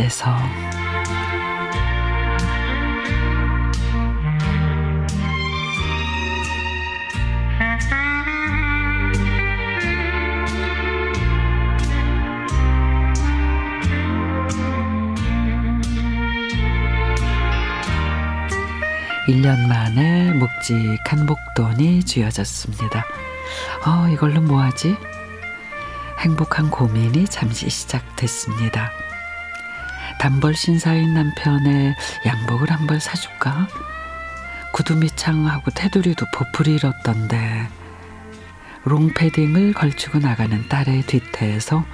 [0.00, 0.34] 안에서
[19.28, 23.04] 1년 만에 묵직한 목돈이 쥐어졌습니다.
[23.86, 24.96] 어, 이걸로 뭐 하지?
[26.18, 28.90] 행복한 고민이 잠시 시작됐습니다.
[30.20, 31.94] 단벌 신사인 남편의
[32.26, 33.68] 양복을 한 벌 사줄까?
[34.72, 37.68] 구두미창하고 테두리도 보풀이 잃었던데
[38.84, 41.84] 롱패딩을 걸치고 나가는 딸의 뒤태에서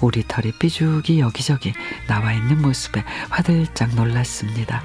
[0.00, 1.72] 오리털이 삐죽이 여기저기
[2.06, 4.82] 나와 있는 모습에 화들짝 놀랐습니다.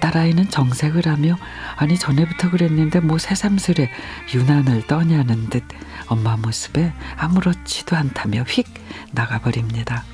[0.00, 1.36] 딸아이는 정색을 하며
[1.76, 3.90] 아니 전에부터 그랬는데 뭐 새삼스레
[4.34, 5.64] 유난을 떠냐는 듯
[6.08, 8.66] 엄마 모습에 아무렇지도 않다며 휙
[9.12, 10.04] 나가버립니다.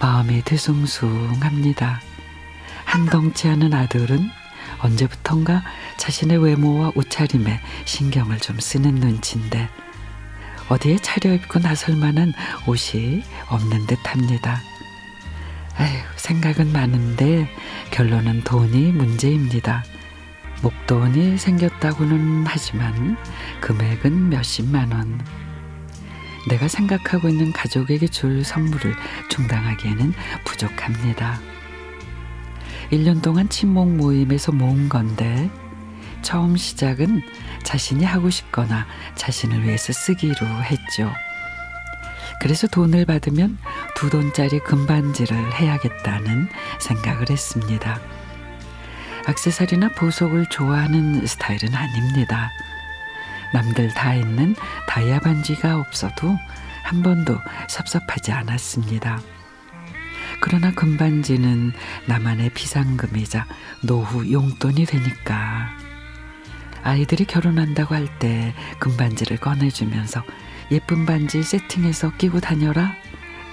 [0.00, 2.00] 마음이 들숭숭합니다.
[2.84, 4.30] 한덩치 하는 아들은
[4.78, 5.62] 언제부턴가
[5.96, 9.68] 자신의 외모와 옷차림에 신경을 좀 쓰는 눈치인데
[10.68, 12.32] 어디에 차려입고 나설 만한
[12.66, 14.60] 옷이 없는 듯합니다.
[15.78, 17.48] 아휴, 생각은 많은데
[17.90, 19.84] 결론은 돈이 문제입니다.
[20.62, 23.16] 목돈이 생겼다고는 하지만
[23.60, 25.45] 금액은 몇십만 원.
[26.48, 28.94] 내가 생각하고 있는 가족에게 줄 선물을
[29.28, 30.12] 충당하기에는
[30.44, 31.40] 부족합니다.
[32.90, 35.50] 1년 동안 친목 모임에서 모은 건데
[36.22, 37.22] 처음 시작은
[37.64, 38.86] 자신이 하고 싶거나
[39.16, 41.12] 자신을 위해서 쓰기로 했죠.
[42.40, 43.58] 그래서 돈을 받으면
[43.96, 46.48] 두 돈짜리 금반지를 해야겠다는
[46.80, 48.00] 생각을 했습니다.
[49.26, 52.50] 악세사리나 보석을 좋아하는 스타일은 아닙니다.
[53.52, 54.54] 남들 다 있는
[54.88, 56.36] 다이아 반지가 없어도
[56.84, 59.20] 한 번도 섭섭하지 않았습니다.
[60.40, 61.72] 그러나 금반지는
[62.06, 63.46] 나만의 비상금이자
[63.82, 65.68] 노후 용돈이 되니까
[66.82, 70.22] 아이들이 결혼한다고 할 때 금반지를 꺼내주면서
[70.70, 72.92] 예쁜 반지 세팅해서 끼고 다녀라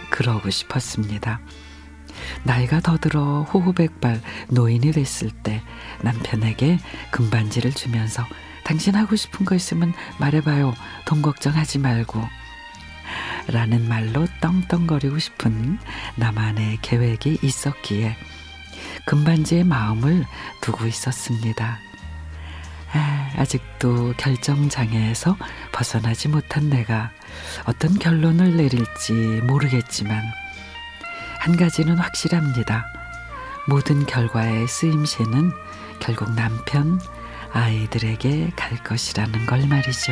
[0.09, 1.40] 그러고 싶었습니다.
[2.44, 5.64] 나이가 더 들어 호호백발 노인이 됐을 때
[6.02, 6.78] 남편에게
[7.12, 8.24] 금반지를 주면서
[8.63, 10.74] 당신 하고 싶은 거 있으면 말해봐요.
[11.06, 12.22] 돈 걱정하지 말고.
[13.47, 15.78] 라는 말로 떵떵거리고 싶은
[16.16, 18.16] 나만의 계획이 있었기에
[19.06, 20.25] 금반지의 마음을
[20.62, 21.78] 두고 있었습니다.
[22.94, 25.35] 아, 아직도 결정장애에서
[25.72, 27.12] 벗어나지 못한 내가
[27.66, 29.13] 어떤 결론을 내릴지
[29.44, 30.23] 모르겠지만
[31.40, 32.85] 한 가지는 확실합니다.
[33.68, 35.52] 모든 결과의 쓰임새는
[36.00, 37.00] 결국 남편,
[37.53, 40.12] 아이들에게 갈 것이라는 걸 말이죠.